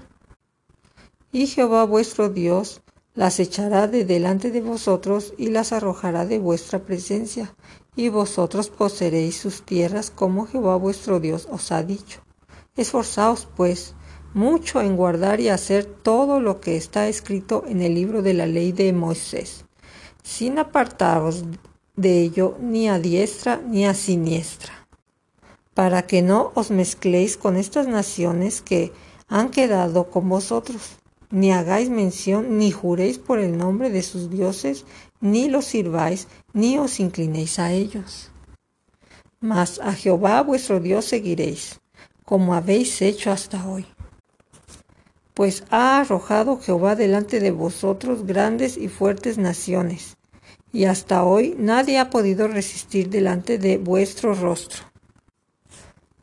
y 1.32 1.48
Jehová 1.48 1.84
vuestro 1.86 2.30
Dios 2.30 2.82
las 3.14 3.40
echará 3.40 3.88
de 3.88 4.06
delante 4.06 4.52
de 4.52 4.62
vosotros 4.62 5.34
y 5.38 5.50
las 5.50 5.74
arrojará 5.74 6.26
de 6.26 6.40
vuestra 6.40 6.80
presencia, 6.80 7.54
y 8.00 8.08
vosotros 8.08 8.70
poseeréis 8.70 9.36
sus 9.36 9.64
tierras 9.64 10.10
como 10.10 10.48
Jehová 10.48 10.78
vuestro 10.78 11.20
Dios 11.20 11.50
os 11.52 11.74
ha 11.74 11.84
dicho. 11.84 12.22
Esforzaos, 12.78 13.46
pues, 13.58 13.94
mucho 14.34 14.80
en 14.80 14.96
guardar 14.96 15.42
y 15.42 15.50
hacer 15.50 15.84
todo 15.84 16.40
lo 16.40 16.62
que 16.62 16.78
está 16.78 17.10
escrito 17.10 17.66
en 17.68 17.82
el 17.82 17.96
libro 17.96 18.22
de 18.22 18.34
la 18.34 18.46
ley 18.46 18.72
de 18.72 18.94
Moisés, 18.94 19.66
sin 20.24 20.60
apartaros 20.60 21.44
de 21.98 22.22
ello 22.22 22.56
ni 22.62 22.88
a 22.88 23.00
diestra 23.00 23.58
ni 23.58 23.86
a 23.86 23.94
siniestra, 23.94 24.88
para 25.74 26.04
que 26.04 26.22
no 26.22 26.54
os 26.56 26.72
mezcléis 26.72 27.36
con 27.36 27.58
estas 27.58 27.90
naciones 27.90 28.62
que 28.62 28.94
han 29.28 29.50
quedado 29.50 30.10
con 30.10 30.30
vosotros 30.30 31.00
ni 31.32 31.52
hagáis 31.52 31.90
mención, 31.90 32.58
ni 32.58 32.72
juréis 32.72 33.20
por 33.20 33.40
el 33.40 33.58
nombre 33.58 33.90
de 33.90 34.02
sus 34.02 34.30
dioses, 34.30 34.86
ni 35.22 35.48
los 35.48 35.66
sirváis, 35.66 36.28
ni 36.54 36.78
os 36.78 37.00
inclinéis 37.00 37.60
a 37.60 37.72
ellos. 37.72 38.32
Mas 39.40 39.80
a 39.80 39.94
Jehová 39.94 40.42
vuestro 40.42 40.80
Dios 40.80 41.06
seguiréis, 41.06 41.80
como 42.26 42.54
habéis 42.54 43.02
hecho 43.02 43.32
hasta 43.32 43.68
hoy. 43.68 43.86
Pues 45.34 45.64
ha 45.70 46.00
arrojado 46.00 46.60
Jehová 46.60 46.96
delante 46.96 47.40
de 47.40 47.52
vosotros 47.52 48.26
grandes 48.26 48.78
y 48.78 48.90
fuertes 48.90 49.38
naciones, 49.38 50.18
y 50.74 50.86
hasta 50.86 51.24
hoy 51.24 51.56
nadie 51.58 51.98
ha 52.00 52.10
podido 52.10 52.48
resistir 52.48 53.10
delante 53.10 53.58
de 53.58 53.78
vuestro 53.78 54.34
rostro. 54.34 54.84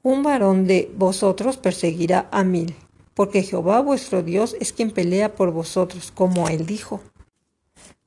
Un 0.03 0.23
varón 0.23 0.67
de 0.67 0.93
vosotros 0.97 1.57
perseguirá 1.57 2.29
a 2.31 2.45
mil, 2.45 2.77
porque 3.15 3.43
Jehová 3.43 3.81
vuestro 3.81 4.23
Dios 4.23 4.55
es 4.61 4.73
quien 4.73 4.91
pelea 4.91 5.35
por 5.35 5.51
vosotros, 5.51 6.13
como 6.15 6.49
él 6.49 6.67
dijo. 6.67 7.01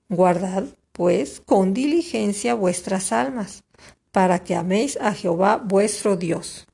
Guardad, 0.07 0.65
pues, 0.99 1.41
con 1.45 1.73
diligencia 1.73 2.55
vuestras 2.55 3.13
almas, 3.13 3.63
para 4.11 4.43
que 4.43 4.53
améis 4.53 4.97
a 4.99 5.13
Jehová 5.13 5.55
vuestro 5.55 6.17
Dios. 6.17 6.67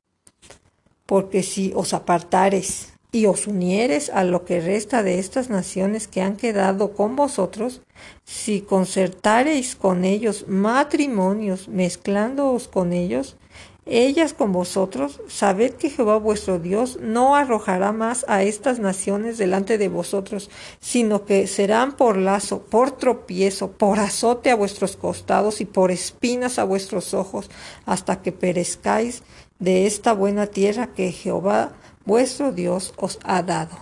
Porque 1.05 1.43
si 1.43 1.71
os 1.75 1.93
apartares 1.93 2.93
y 3.11 3.27
os 3.27 3.45
unieres 3.45 4.09
a 4.09 4.23
lo 4.23 4.43
que 4.43 4.61
resta 4.61 5.03
de 5.03 5.19
estas 5.19 5.51
naciones 5.51 6.07
que 6.07 6.23
han 6.23 6.37
quedado 6.37 6.95
con 6.95 7.15
vosotros, 7.15 7.83
si 8.23 8.61
concertareis 8.61 9.75
con 9.75 10.03
ellos 10.03 10.45
matrimonios, 10.47 11.67
mezclándoos 11.67 12.67
con 12.67 12.93
ellos, 12.93 13.37
ellas 13.85 14.33
con 14.33 14.51
vosotros, 14.51 15.21
sabed 15.27 15.73
que 15.73 15.89
Jehová 15.89 16.17
vuestro 16.17 16.57
Dios 16.57 16.97
no 17.01 17.35
arrojará 17.35 17.91
más 17.91 18.25
a 18.27 18.43
estas 18.43 18.79
naciones 18.79 19.37
delante 19.37 19.77
de 19.77 19.89
vosotros, 19.89 20.49
sino 20.79 21.25
que 21.25 21.45
serán 21.47 21.95
por 21.95 22.17
lazo, 22.17 22.63
por 22.63 22.91
tropiezo, 22.91 23.71
por 23.71 23.99
azote 23.99 24.49
a 24.49 24.55
vuestros 24.55 24.97
costados 24.97 25.61
y 25.61 25.65
por 25.65 25.91
espinas 25.91 26.57
a 26.57 26.63
vuestros 26.63 27.13
ojos, 27.13 27.51
hasta 27.85 28.21
que 28.21 28.31
perezcáis 28.31 29.21
de 29.59 29.85
esta 29.85 30.13
buena 30.13 30.47
tierra 30.47 30.87
que 30.87 31.11
Jehová 31.11 31.73
vuestro 32.05 32.51
Dios 32.51 32.93
os 32.97 33.19
ha 33.23 33.43
dado. 33.43 33.77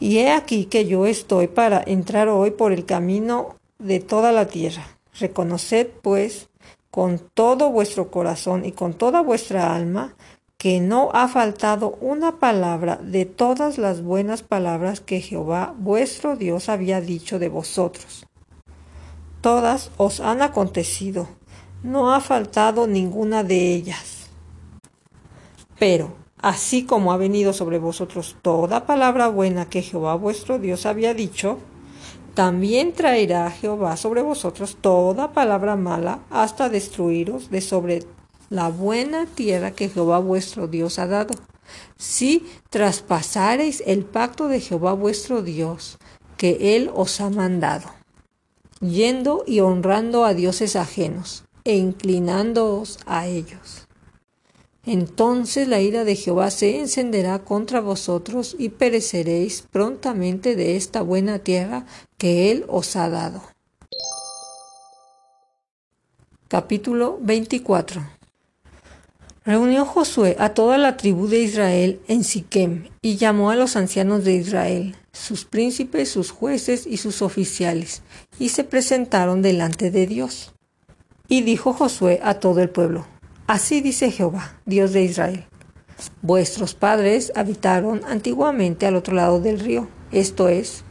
Y 0.00 0.18
he 0.18 0.30
aquí 0.30 0.66
que 0.66 0.86
yo 0.86 1.06
estoy 1.06 1.48
para 1.48 1.82
entrar 1.86 2.28
hoy 2.28 2.50
por 2.50 2.72
el 2.72 2.84
camino 2.84 3.56
de 3.78 4.00
toda 4.00 4.32
la 4.32 4.48
tierra. 4.48 4.86
Reconoced, 5.18 5.88
pues, 6.02 6.48
con 6.94 7.18
todo 7.18 7.70
vuestro 7.70 8.08
corazón 8.12 8.64
y 8.64 8.70
con 8.70 8.94
toda 8.94 9.20
vuestra 9.20 9.74
alma, 9.74 10.14
que 10.56 10.78
no 10.78 11.10
ha 11.12 11.26
faltado 11.26 11.98
una 12.00 12.38
palabra 12.38 13.00
de 13.02 13.24
todas 13.24 13.78
las 13.78 14.00
buenas 14.00 14.44
palabras 14.44 15.00
que 15.00 15.20
Jehová 15.20 15.74
vuestro 15.76 16.36
Dios 16.36 16.68
había 16.68 17.00
dicho 17.00 17.40
de 17.40 17.48
vosotros. 17.48 18.26
Todas 19.40 19.90
os 19.96 20.20
han 20.20 20.40
acontecido, 20.40 21.26
no 21.82 22.14
ha 22.14 22.20
faltado 22.20 22.86
ninguna 22.86 23.42
de 23.42 23.74
ellas. 23.74 24.28
Pero, 25.80 26.14
así 26.40 26.84
como 26.84 27.12
ha 27.12 27.16
venido 27.16 27.52
sobre 27.52 27.80
vosotros 27.80 28.36
toda 28.40 28.86
palabra 28.86 29.26
buena 29.26 29.68
que 29.68 29.82
Jehová 29.82 30.14
vuestro 30.14 30.60
Dios 30.60 30.86
había 30.86 31.12
dicho, 31.12 31.58
también 32.34 32.92
traerá 32.92 33.50
Jehová 33.50 33.96
sobre 33.96 34.22
vosotros 34.22 34.76
toda 34.80 35.32
palabra 35.32 35.76
mala 35.76 36.20
hasta 36.30 36.68
destruiros 36.68 37.50
de 37.50 37.60
sobre 37.60 38.02
la 38.50 38.68
buena 38.68 39.26
tierra 39.26 39.70
que 39.70 39.88
Jehová 39.88 40.18
vuestro 40.18 40.68
Dios 40.68 40.98
ha 40.98 41.06
dado. 41.06 41.34
Si 41.96 42.46
traspasareis 42.70 43.82
el 43.86 44.04
pacto 44.04 44.48
de 44.48 44.60
Jehová 44.60 44.92
vuestro 44.92 45.42
Dios, 45.42 45.98
que 46.36 46.76
Él 46.76 46.90
os 46.94 47.20
ha 47.20 47.30
mandado, 47.30 47.88
yendo 48.80 49.44
y 49.46 49.60
honrando 49.60 50.24
a 50.24 50.34
dioses 50.34 50.76
ajenos, 50.76 51.44
e 51.64 51.76
inclinándoos 51.76 52.98
a 53.06 53.26
ellos. 53.26 53.88
Entonces 54.86 55.66
la 55.66 55.80
ira 55.80 56.04
de 56.04 56.14
Jehová 56.14 56.50
se 56.50 56.78
encenderá 56.78 57.38
contra 57.38 57.80
vosotros 57.80 58.54
y 58.58 58.68
pereceréis 58.68 59.64
prontamente 59.70 60.56
de 60.56 60.76
esta 60.76 61.00
buena 61.00 61.38
tierra 61.38 61.86
que 62.18 62.50
Él 62.50 62.64
os 62.68 62.94
ha 62.96 63.08
dado. 63.08 63.42
Capítulo 66.48 67.18
24 67.22 68.14
Reunió 69.46 69.84
Josué 69.84 70.36
a 70.38 70.54
toda 70.54 70.78
la 70.78 70.96
tribu 70.96 71.26
de 71.26 71.40
Israel 71.40 72.00
en 72.08 72.24
Siquem 72.24 72.88
y 73.02 73.16
llamó 73.16 73.50
a 73.50 73.56
los 73.56 73.76
ancianos 73.76 74.24
de 74.24 74.34
Israel, 74.34 74.96
sus 75.12 75.44
príncipes, 75.44 76.10
sus 76.10 76.30
jueces 76.30 76.86
y 76.86 76.96
sus 76.96 77.20
oficiales, 77.20 78.02
y 78.38 78.48
se 78.50 78.64
presentaron 78.64 79.42
delante 79.42 79.90
de 79.90 80.06
Dios. 80.06 80.54
Y 81.28 81.42
dijo 81.42 81.74
Josué 81.74 82.20
a 82.22 82.40
todo 82.40 82.60
el 82.60 82.70
pueblo, 82.70 83.06
Así 83.46 83.82
dice 83.82 84.10
Jehová, 84.10 84.58
Dios 84.64 84.94
de 84.94 85.02
Israel. 85.02 85.44
Vuestros 86.22 86.74
padres 86.74 87.30
habitaron 87.36 88.00
antiguamente 88.06 88.86
al 88.86 88.96
otro 88.96 89.14
lado 89.14 89.38
del 89.38 89.60
río, 89.60 89.86
esto 90.12 90.48
es, 90.48 90.82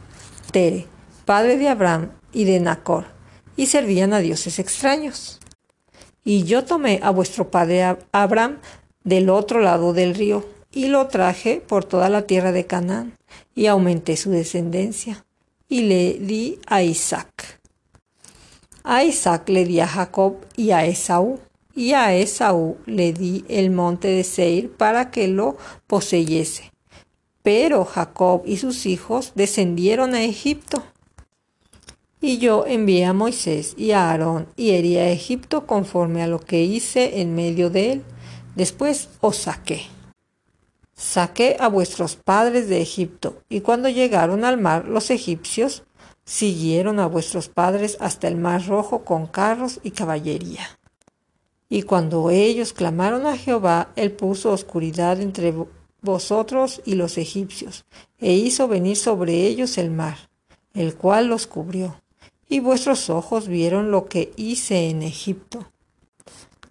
Tere, 0.52 0.86
padre 1.24 1.58
de 1.58 1.68
Abraham 1.68 2.12
y 2.32 2.44
de 2.44 2.60
Nacor, 2.60 3.06
y 3.56 3.66
servían 3.66 4.12
a 4.12 4.20
dioses 4.20 4.60
extraños. 4.60 5.40
Y 6.22 6.44
yo 6.44 6.64
tomé 6.64 7.00
a 7.02 7.10
vuestro 7.10 7.50
padre 7.50 7.96
Abraham 8.12 8.58
del 9.02 9.30
otro 9.30 9.58
lado 9.58 9.92
del 9.92 10.14
río, 10.14 10.48
y 10.70 10.86
lo 10.86 11.08
traje 11.08 11.60
por 11.60 11.84
toda 11.84 12.08
la 12.08 12.22
tierra 12.22 12.52
de 12.52 12.66
Canaán, 12.66 13.18
y 13.56 13.66
aumenté 13.66 14.16
su 14.16 14.30
descendencia, 14.30 15.26
y 15.68 15.82
le 15.82 16.18
di 16.20 16.60
a 16.66 16.82
Isaac. 16.84 17.60
A 18.84 19.02
Isaac 19.02 19.48
le 19.48 19.64
di 19.64 19.80
a 19.80 19.88
Jacob 19.88 20.36
y 20.56 20.70
a 20.70 20.86
Esaú 20.86 21.40
y 21.74 21.92
a 21.92 22.14
Esaú 22.14 22.76
le 22.86 23.12
di 23.12 23.44
el 23.48 23.70
monte 23.70 24.08
de 24.08 24.24
Seir 24.24 24.70
para 24.70 25.10
que 25.10 25.28
lo 25.28 25.56
poseyese. 25.86 26.72
Pero 27.42 27.84
Jacob 27.84 28.42
y 28.46 28.56
sus 28.56 28.86
hijos 28.86 29.32
descendieron 29.34 30.14
a 30.14 30.22
Egipto. 30.22 30.82
Y 32.20 32.38
yo 32.38 32.64
envié 32.66 33.04
a 33.04 33.12
Moisés 33.12 33.74
y 33.76 33.90
a 33.90 34.10
Aarón 34.10 34.46
y 34.56 34.70
herí 34.70 34.96
a 34.96 35.10
Egipto 35.10 35.66
conforme 35.66 36.22
a 36.22 36.26
lo 36.26 36.40
que 36.40 36.62
hice 36.62 37.20
en 37.20 37.34
medio 37.34 37.68
de 37.68 37.92
él. 37.92 38.02
Después 38.56 39.10
os 39.20 39.36
saqué. 39.36 39.82
Saqué 40.96 41.56
a 41.58 41.68
vuestros 41.68 42.16
padres 42.16 42.68
de 42.68 42.80
Egipto, 42.80 43.42
y 43.48 43.60
cuando 43.60 43.88
llegaron 43.88 44.44
al 44.44 44.58
mar 44.58 44.86
los 44.86 45.10
egipcios 45.10 45.82
siguieron 46.24 47.00
a 47.00 47.06
vuestros 47.06 47.48
padres 47.48 47.98
hasta 48.00 48.28
el 48.28 48.36
mar 48.36 48.64
rojo 48.66 49.04
con 49.04 49.26
carros 49.26 49.80
y 49.82 49.90
caballería. 49.90 50.78
Y 51.68 51.82
cuando 51.82 52.30
ellos 52.30 52.72
clamaron 52.72 53.26
a 53.26 53.36
Jehová, 53.36 53.90
él 53.96 54.12
puso 54.12 54.52
oscuridad 54.52 55.20
entre 55.20 55.54
vosotros 56.02 56.82
y 56.84 56.94
los 56.94 57.16
egipcios, 57.16 57.86
e 58.18 58.34
hizo 58.34 58.68
venir 58.68 58.96
sobre 58.96 59.46
ellos 59.46 59.78
el 59.78 59.90
mar, 59.90 60.30
el 60.74 60.94
cual 60.94 61.28
los 61.28 61.46
cubrió. 61.46 62.00
Y 62.48 62.60
vuestros 62.60 63.08
ojos 63.08 63.48
vieron 63.48 63.90
lo 63.90 64.06
que 64.06 64.32
hice 64.36 64.90
en 64.90 65.02
Egipto. 65.02 65.66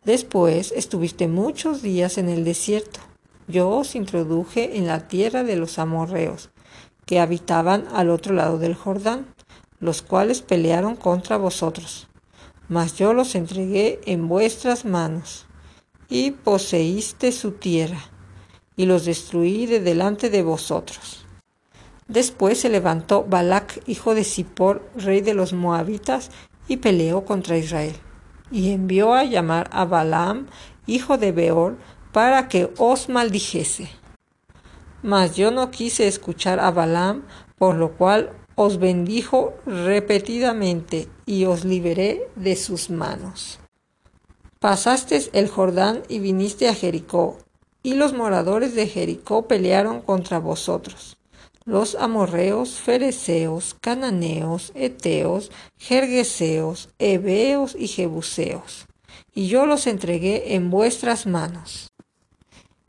Después 0.05 0.71
estuviste 0.71 1.27
muchos 1.27 1.81
días 1.81 2.17
en 2.17 2.29
el 2.29 2.43
desierto. 2.43 2.99
Yo 3.47 3.69
os 3.69 3.95
introduje 3.95 4.77
en 4.77 4.85
la 4.85 5.07
tierra 5.07 5.43
de 5.43 5.55
los 5.55 5.79
amorreos, 5.79 6.51
que 7.05 7.19
habitaban 7.19 7.87
al 7.91 8.09
otro 8.09 8.33
lado 8.35 8.59
del 8.59 8.75
Jordán, 8.75 9.25
los 9.79 10.01
cuales 10.01 10.41
pelearon 10.41 10.95
contra 10.95 11.37
vosotros 11.37 12.07
mas 12.69 12.97
yo 12.97 13.13
los 13.13 13.35
entregué 13.35 13.99
en 14.05 14.27
vuestras 14.27 14.85
manos, 14.85 15.45
y 16.09 16.31
poseíste 16.31 17.31
su 17.31 17.51
tierra, 17.51 17.99
y 18.75 18.85
los 18.85 19.05
destruí 19.05 19.65
de 19.65 19.79
delante 19.79 20.29
de 20.29 20.43
vosotros. 20.43 21.25
Después 22.07 22.59
se 22.59 22.69
levantó 22.69 23.23
Balac, 23.23 23.81
hijo 23.87 24.13
de 24.13 24.23
Zippor, 24.23 24.87
rey 24.95 25.21
de 25.21 25.33
los 25.33 25.53
moabitas, 25.53 26.31
y 26.67 26.77
peleó 26.77 27.25
contra 27.25 27.57
Israel, 27.57 27.95
y 28.51 28.71
envió 28.71 29.13
a 29.13 29.23
llamar 29.23 29.69
a 29.71 29.85
Balaam, 29.85 30.47
hijo 30.85 31.17
de 31.17 31.31
Beor, 31.31 31.77
para 32.11 32.47
que 32.47 32.71
os 32.77 33.09
maldijese. 33.09 33.89
Mas 35.01 35.35
yo 35.35 35.51
no 35.51 35.71
quise 35.71 36.07
escuchar 36.07 36.59
a 36.59 36.71
Balaam, 36.71 37.23
por 37.57 37.75
lo 37.75 37.93
cual 37.93 38.31
os 38.55 38.77
bendijo 38.79 39.53
repetidamente 39.65 41.07
y 41.25 41.45
os 41.45 41.65
liberé 41.65 42.27
de 42.35 42.55
sus 42.55 42.89
manos. 42.89 43.59
Pasaste 44.59 45.21
el 45.33 45.49
Jordán 45.49 46.03
y 46.07 46.19
viniste 46.19 46.69
a 46.69 46.73
Jericó, 46.73 47.37
y 47.81 47.95
los 47.95 48.13
moradores 48.13 48.75
de 48.75 48.87
Jericó 48.87 49.47
pelearon 49.47 50.01
contra 50.01 50.39
vosotros. 50.39 51.17
Los 51.65 51.95
amorreos, 51.95 52.79
fereceos, 52.79 53.75
cananeos, 53.79 54.71
eteos, 54.75 55.51
jergueseos, 55.77 56.89
heveos 56.99 57.75
y 57.77 57.87
jebuseos. 57.87 58.87
Y 59.33 59.47
yo 59.47 59.65
los 59.65 59.87
entregué 59.87 60.55
en 60.55 60.69
vuestras 60.69 61.25
manos. 61.25 61.92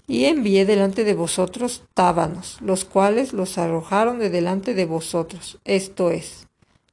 Y 0.06 0.26
envié 0.26 0.66
delante 0.66 1.04
de 1.04 1.14
vosotros 1.14 1.82
tábanos, 1.94 2.58
los 2.60 2.84
cuales 2.84 3.32
los 3.32 3.56
arrojaron 3.56 4.18
de 4.18 4.28
delante 4.28 4.74
de 4.74 4.84
vosotros, 4.84 5.58
esto 5.64 6.10
es, 6.10 6.46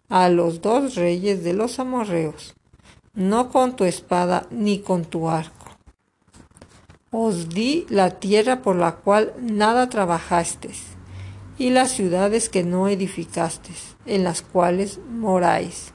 a 0.07 0.29
los 0.29 0.61
dos 0.61 0.95
reyes 0.95 1.43
de 1.43 1.53
los 1.53 1.79
amorreos, 1.79 2.55
no 3.13 3.49
con 3.49 3.75
tu 3.75 3.83
espada 3.83 4.47
ni 4.49 4.79
con 4.79 5.03
tu 5.05 5.29
arco. 5.29 5.77
Os 7.11 7.49
di 7.49 7.85
la 7.89 8.19
tierra 8.19 8.61
por 8.61 8.77
la 8.77 8.95
cual 8.95 9.33
nada 9.41 9.89
trabajasteis, 9.89 10.83
y 11.57 11.69
las 11.71 11.91
ciudades 11.91 12.47
que 12.47 12.63
no 12.63 12.87
edificasteis, 12.87 13.97
en 14.05 14.23
las 14.23 14.41
cuales 14.41 14.99
moráis, 15.09 15.93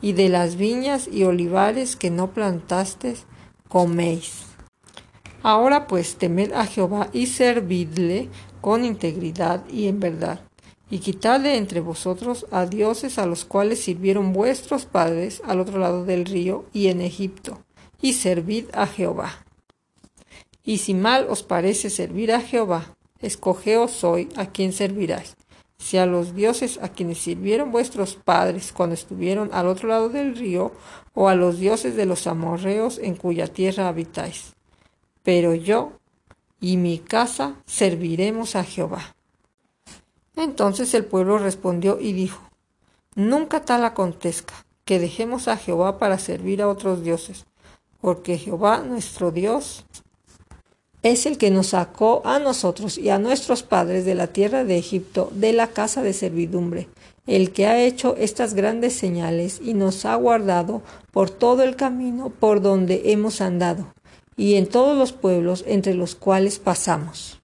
y 0.00 0.14
de 0.14 0.30
las 0.30 0.56
viñas 0.56 1.08
y 1.08 1.24
olivares 1.24 1.96
que 1.96 2.10
no 2.10 2.32
plantasteis, 2.32 3.26
coméis. 3.68 4.53
Ahora 5.44 5.86
pues 5.86 6.16
temed 6.16 6.52
a 6.52 6.64
Jehová 6.64 7.10
y 7.12 7.26
servidle 7.26 8.30
con 8.62 8.82
integridad 8.82 9.62
y 9.68 9.88
en 9.88 10.00
verdad, 10.00 10.40
y 10.88 11.00
quitad 11.00 11.38
de 11.38 11.58
entre 11.58 11.80
vosotros 11.80 12.46
a 12.50 12.64
dioses 12.64 13.18
a 13.18 13.26
los 13.26 13.44
cuales 13.44 13.78
sirvieron 13.78 14.32
vuestros 14.32 14.86
padres 14.86 15.42
al 15.44 15.60
otro 15.60 15.78
lado 15.78 16.06
del 16.06 16.24
río 16.24 16.64
y 16.72 16.86
en 16.86 17.02
Egipto, 17.02 17.62
y 18.00 18.14
servid 18.14 18.68
a 18.72 18.86
Jehová. 18.86 19.44
Y 20.64 20.78
si 20.78 20.94
mal 20.94 21.26
os 21.28 21.42
parece 21.42 21.90
servir 21.90 22.32
a 22.32 22.40
Jehová, 22.40 22.96
escogeos 23.20 24.02
hoy 24.02 24.30
a 24.36 24.46
quien 24.46 24.72
serviráis, 24.72 25.36
si 25.76 25.98
a 25.98 26.06
los 26.06 26.34
dioses 26.34 26.78
a 26.80 26.88
quienes 26.88 27.18
sirvieron 27.18 27.70
vuestros 27.70 28.14
padres 28.14 28.72
cuando 28.72 28.94
estuvieron 28.94 29.50
al 29.52 29.68
otro 29.68 29.90
lado 29.90 30.08
del 30.08 30.36
río, 30.36 30.72
o 31.12 31.28
a 31.28 31.34
los 31.34 31.58
dioses 31.58 31.96
de 31.96 32.06
los 32.06 32.26
amorreos 32.26 32.96
en 32.96 33.14
cuya 33.14 33.46
tierra 33.46 33.88
habitáis. 33.88 34.53
Pero 35.24 35.54
yo 35.54 35.94
y 36.60 36.76
mi 36.76 37.00
casa 37.00 37.56
serviremos 37.66 38.54
a 38.54 38.62
Jehová. 38.62 39.16
Entonces 40.36 40.94
el 40.94 41.04
pueblo 41.04 41.38
respondió 41.38 41.98
y 42.00 42.12
dijo, 42.12 42.48
Nunca 43.16 43.64
tal 43.64 43.84
acontezca, 43.84 44.54
que 44.84 44.98
dejemos 44.98 45.48
a 45.48 45.56
Jehová 45.56 45.98
para 45.98 46.18
servir 46.18 46.62
a 46.62 46.68
otros 46.68 47.02
dioses, 47.02 47.46
porque 48.00 48.38
Jehová 48.38 48.78
nuestro 48.78 49.30
Dios 49.30 49.84
es 51.02 51.26
el 51.26 51.38
que 51.38 51.50
nos 51.50 51.68
sacó 51.68 52.22
a 52.24 52.38
nosotros 52.38 52.98
y 52.98 53.10
a 53.10 53.18
nuestros 53.18 53.62
padres 53.62 54.04
de 54.04 54.14
la 54.14 54.28
tierra 54.28 54.64
de 54.64 54.78
Egipto, 54.78 55.30
de 55.34 55.52
la 55.52 55.68
casa 55.68 56.02
de 56.02 56.12
servidumbre, 56.12 56.88
el 57.26 57.52
que 57.52 57.66
ha 57.66 57.82
hecho 57.82 58.16
estas 58.18 58.54
grandes 58.54 58.94
señales 58.94 59.60
y 59.62 59.74
nos 59.74 60.04
ha 60.04 60.14
guardado 60.16 60.82
por 61.12 61.30
todo 61.30 61.62
el 61.62 61.76
camino 61.76 62.30
por 62.30 62.60
donde 62.60 63.12
hemos 63.12 63.40
andado, 63.40 63.92
y 64.36 64.54
en 64.54 64.66
todos 64.66 64.96
los 64.96 65.12
pueblos 65.12 65.64
entre 65.66 65.94
los 65.94 66.14
cuales 66.14 66.58
pasamos. 66.58 67.40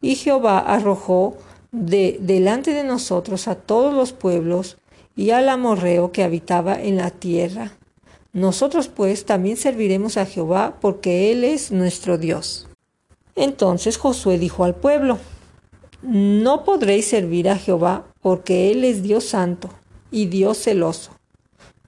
Y 0.00 0.14
Jehová 0.14 0.58
arrojó 0.58 1.36
de 1.72 2.18
delante 2.20 2.72
de 2.72 2.84
nosotros 2.84 3.48
a 3.48 3.56
todos 3.56 3.92
los 3.92 4.12
pueblos 4.12 4.78
y 5.16 5.30
al 5.30 5.48
amorreo 5.48 6.12
que 6.12 6.22
habitaba 6.22 6.80
en 6.80 6.96
la 6.96 7.10
tierra, 7.10 7.72
nosotros 8.32 8.88
pues 8.88 9.24
también 9.24 9.56
serviremos 9.56 10.16
a 10.16 10.26
Jehová 10.26 10.78
porque 10.80 11.32
Él 11.32 11.44
es 11.44 11.72
nuestro 11.72 12.18
Dios. 12.18 12.68
Entonces 13.34 13.96
Josué 13.96 14.38
dijo 14.38 14.64
al 14.64 14.76
pueblo, 14.76 15.18
No 16.02 16.64
podréis 16.64 17.08
servir 17.08 17.48
a 17.48 17.56
Jehová 17.56 18.06
porque 18.20 18.70
Él 18.70 18.84
es 18.84 19.02
Dios 19.02 19.24
santo 19.24 19.70
y 20.10 20.26
Dios 20.26 20.58
celoso. 20.58 21.12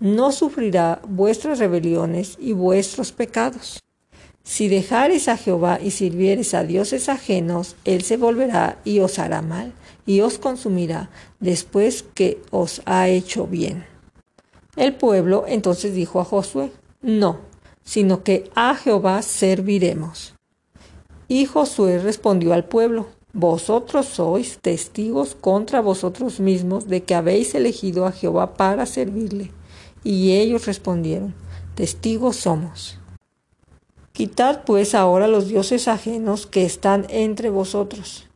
No 0.00 0.32
sufrirá 0.32 1.00
vuestras 1.06 1.58
rebeliones 1.58 2.36
y 2.40 2.52
vuestros 2.52 3.12
pecados. 3.12 3.80
Si 4.42 4.68
dejares 4.68 5.28
a 5.28 5.36
Jehová 5.36 5.78
y 5.82 5.90
sirvieres 5.90 6.54
a 6.54 6.64
dioses 6.64 7.08
ajenos, 7.08 7.76
Él 7.84 8.02
se 8.02 8.16
volverá 8.16 8.78
y 8.84 9.00
os 9.00 9.18
hará 9.18 9.42
mal 9.42 9.72
y 10.06 10.20
os 10.20 10.38
consumirá 10.38 11.10
después 11.38 12.04
que 12.14 12.42
os 12.50 12.82
ha 12.86 13.08
hecho 13.08 13.46
bien. 13.46 13.84
El 14.76 14.94
pueblo 14.94 15.44
entonces 15.46 15.94
dijo 15.94 16.20
a 16.20 16.24
Josué, 16.24 16.72
no, 17.02 17.38
sino 17.82 18.22
que 18.22 18.50
a 18.54 18.74
Jehová 18.74 19.22
serviremos. 19.22 20.34
Y 21.28 21.46
Josué 21.46 21.98
respondió 21.98 22.52
al 22.52 22.64
pueblo, 22.64 23.08
vosotros 23.32 24.06
sois 24.06 24.58
testigos 24.60 25.36
contra 25.36 25.80
vosotros 25.80 26.40
mismos 26.40 26.88
de 26.88 27.02
que 27.02 27.14
habéis 27.14 27.54
elegido 27.54 28.06
a 28.06 28.12
Jehová 28.12 28.54
para 28.54 28.86
servirle. 28.86 29.52
Y 30.02 30.32
ellos 30.32 30.66
respondieron, 30.66 31.34
testigos 31.74 32.36
somos. 32.36 32.99
Quitad 34.20 34.64
pues 34.66 34.94
ahora 34.94 35.28
los 35.28 35.48
dioses 35.48 35.88
ajenos 35.88 36.46
que 36.46 36.66
están 36.66 37.06
entre 37.08 37.48
vosotros, 37.48 38.28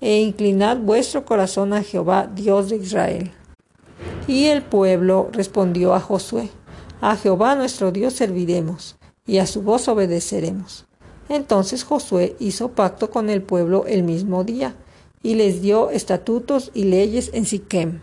e 0.00 0.20
inclinad 0.20 0.78
vuestro 0.78 1.24
corazón 1.24 1.72
a 1.74 1.84
Jehová, 1.84 2.28
Dios 2.34 2.70
de 2.70 2.78
Israel. 2.78 3.30
Y 4.26 4.46
el 4.46 4.62
pueblo 4.62 5.28
respondió 5.30 5.94
a 5.94 6.00
Josué, 6.00 6.50
A 7.00 7.14
Jehová 7.14 7.54
nuestro 7.54 7.92
Dios 7.92 8.14
serviremos, 8.14 8.96
y 9.28 9.38
a 9.38 9.46
su 9.46 9.62
voz 9.62 9.86
obedeceremos. 9.86 10.86
Entonces 11.28 11.84
Josué 11.84 12.34
hizo 12.40 12.72
pacto 12.72 13.08
con 13.12 13.30
el 13.30 13.40
pueblo 13.40 13.84
el 13.86 14.02
mismo 14.02 14.42
día, 14.42 14.74
y 15.22 15.36
les 15.36 15.62
dio 15.62 15.90
estatutos 15.90 16.72
y 16.74 16.82
leyes 16.82 17.30
en 17.32 17.46
Siquem. 17.46 18.00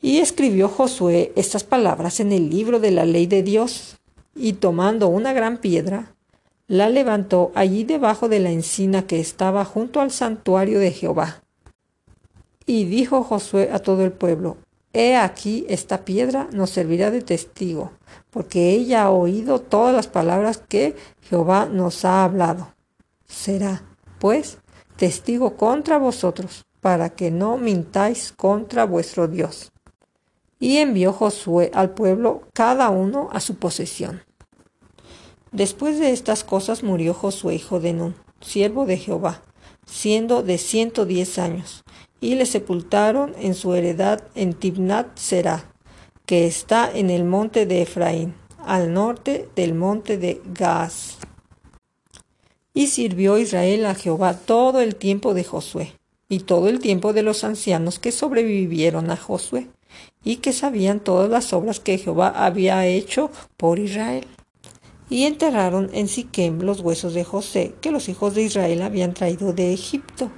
Y 0.00 0.20
escribió 0.20 0.70
Josué 0.70 1.34
estas 1.36 1.62
palabras 1.62 2.20
en 2.20 2.32
el 2.32 2.48
libro 2.48 2.80
de 2.80 2.90
la 2.90 3.04
ley 3.04 3.26
de 3.26 3.42
Dios, 3.42 3.99
y 4.34 4.54
tomando 4.54 5.08
una 5.08 5.32
gran 5.32 5.58
piedra, 5.58 6.14
la 6.66 6.88
levantó 6.88 7.50
allí 7.54 7.84
debajo 7.84 8.28
de 8.28 8.40
la 8.40 8.50
encina 8.50 9.06
que 9.06 9.18
estaba 9.18 9.64
junto 9.64 10.00
al 10.00 10.10
santuario 10.10 10.78
de 10.78 10.92
Jehová. 10.92 11.42
Y 12.64 12.84
dijo 12.84 13.24
Josué 13.24 13.70
a 13.72 13.80
todo 13.80 14.04
el 14.04 14.12
pueblo, 14.12 14.56
He 14.92 15.16
aquí 15.16 15.64
esta 15.68 16.04
piedra 16.04 16.48
nos 16.52 16.70
servirá 16.70 17.10
de 17.10 17.22
testigo, 17.22 17.92
porque 18.30 18.70
ella 18.70 19.04
ha 19.04 19.10
oído 19.10 19.60
todas 19.60 19.94
las 19.94 20.08
palabras 20.08 20.58
que 20.58 20.96
Jehová 21.22 21.66
nos 21.66 22.04
ha 22.04 22.24
hablado. 22.24 22.74
Será, 23.26 23.82
pues, 24.18 24.58
testigo 24.96 25.56
contra 25.56 25.98
vosotros, 25.98 26.64
para 26.80 27.10
que 27.10 27.30
no 27.30 27.56
mintáis 27.56 28.32
contra 28.32 28.84
vuestro 28.84 29.28
Dios. 29.28 29.70
Y 30.60 30.76
envió 30.76 31.12
Josué 31.12 31.72
al 31.74 31.90
pueblo 31.90 32.42
cada 32.52 32.90
uno 32.90 33.28
a 33.32 33.40
su 33.40 33.56
posesión. 33.56 34.22
Después 35.50 35.98
de 35.98 36.12
estas 36.12 36.44
cosas 36.44 36.84
murió 36.84 37.12
Josué 37.12 37.56
hijo 37.56 37.80
de 37.80 37.92
Nun, 37.92 38.14
siervo 38.40 38.86
de 38.86 38.96
Jehová, 38.96 39.42
siendo 39.84 40.44
de 40.44 40.58
ciento 40.58 41.06
diez 41.06 41.38
años, 41.38 41.82
y 42.20 42.36
le 42.36 42.46
sepultaron 42.46 43.34
en 43.38 43.54
su 43.54 43.74
heredad 43.74 44.22
en 44.36 44.52
Tibnat 44.52 45.18
Será, 45.18 45.64
que 46.26 46.46
está 46.46 46.88
en 46.92 47.10
el 47.10 47.24
monte 47.24 47.66
de 47.66 47.82
Efraín, 47.82 48.34
al 48.58 48.92
norte 48.92 49.48
del 49.56 49.74
monte 49.74 50.18
de 50.18 50.40
Gaas. 50.44 51.18
Y 52.72 52.86
sirvió 52.86 53.38
Israel 53.38 53.86
a 53.86 53.94
Jehová 53.96 54.34
todo 54.34 54.80
el 54.80 54.94
tiempo 54.94 55.34
de 55.34 55.42
Josué, 55.42 55.92
y 56.30 56.38
todo 56.38 56.68
el 56.68 56.78
tiempo 56.78 57.12
de 57.12 57.22
los 57.22 57.44
ancianos 57.44 57.98
que 57.98 58.12
sobrevivieron 58.12 59.10
a 59.10 59.16
Josué, 59.16 59.68
y 60.24 60.36
que 60.36 60.52
sabían 60.52 61.00
todas 61.00 61.28
las 61.28 61.52
obras 61.52 61.80
que 61.80 61.98
Jehová 61.98 62.28
había 62.28 62.86
hecho 62.86 63.30
por 63.56 63.80
Israel. 63.80 64.26
Y 65.10 65.24
enterraron 65.24 65.90
en 65.92 66.06
Siquem 66.06 66.60
los 66.60 66.80
huesos 66.80 67.14
de 67.14 67.24
José 67.24 67.74
que 67.80 67.90
los 67.90 68.08
hijos 68.08 68.34
de 68.36 68.42
Israel 68.42 68.82
habían 68.82 69.12
traído 69.12 69.52
de 69.52 69.74
Egipto 69.74 70.30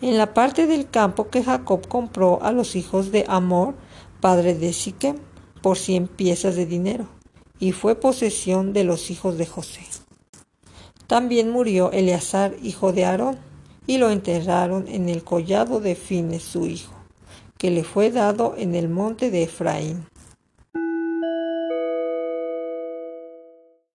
en 0.00 0.16
la 0.16 0.32
parte 0.32 0.68
del 0.68 0.88
campo 0.88 1.28
que 1.30 1.42
Jacob 1.42 1.88
compró 1.88 2.40
a 2.42 2.52
los 2.52 2.76
hijos 2.76 3.10
de 3.10 3.24
Amor, 3.26 3.74
padre 4.20 4.54
de 4.54 4.72
Siquem, 4.72 5.16
por 5.60 5.76
cien 5.76 6.06
piezas 6.06 6.54
de 6.54 6.66
dinero, 6.66 7.08
y 7.58 7.72
fue 7.72 7.96
posesión 7.96 8.72
de 8.72 8.84
los 8.84 9.10
hijos 9.10 9.36
de 9.36 9.46
José. 9.46 9.80
También 11.08 11.50
murió 11.50 11.90
Eleazar, 11.90 12.54
hijo 12.62 12.92
de 12.92 13.04
Aarón, 13.04 13.47
y 13.88 13.96
lo 13.96 14.10
enterraron 14.10 14.86
en 14.86 15.08
el 15.08 15.24
collado 15.24 15.80
de 15.80 15.94
Fines, 15.94 16.42
su 16.42 16.66
hijo, 16.66 16.92
que 17.56 17.70
le 17.70 17.84
fue 17.84 18.10
dado 18.10 18.54
en 18.58 18.74
el 18.74 18.90
monte 18.90 19.30
de 19.30 19.44
Efraín. 19.44 20.04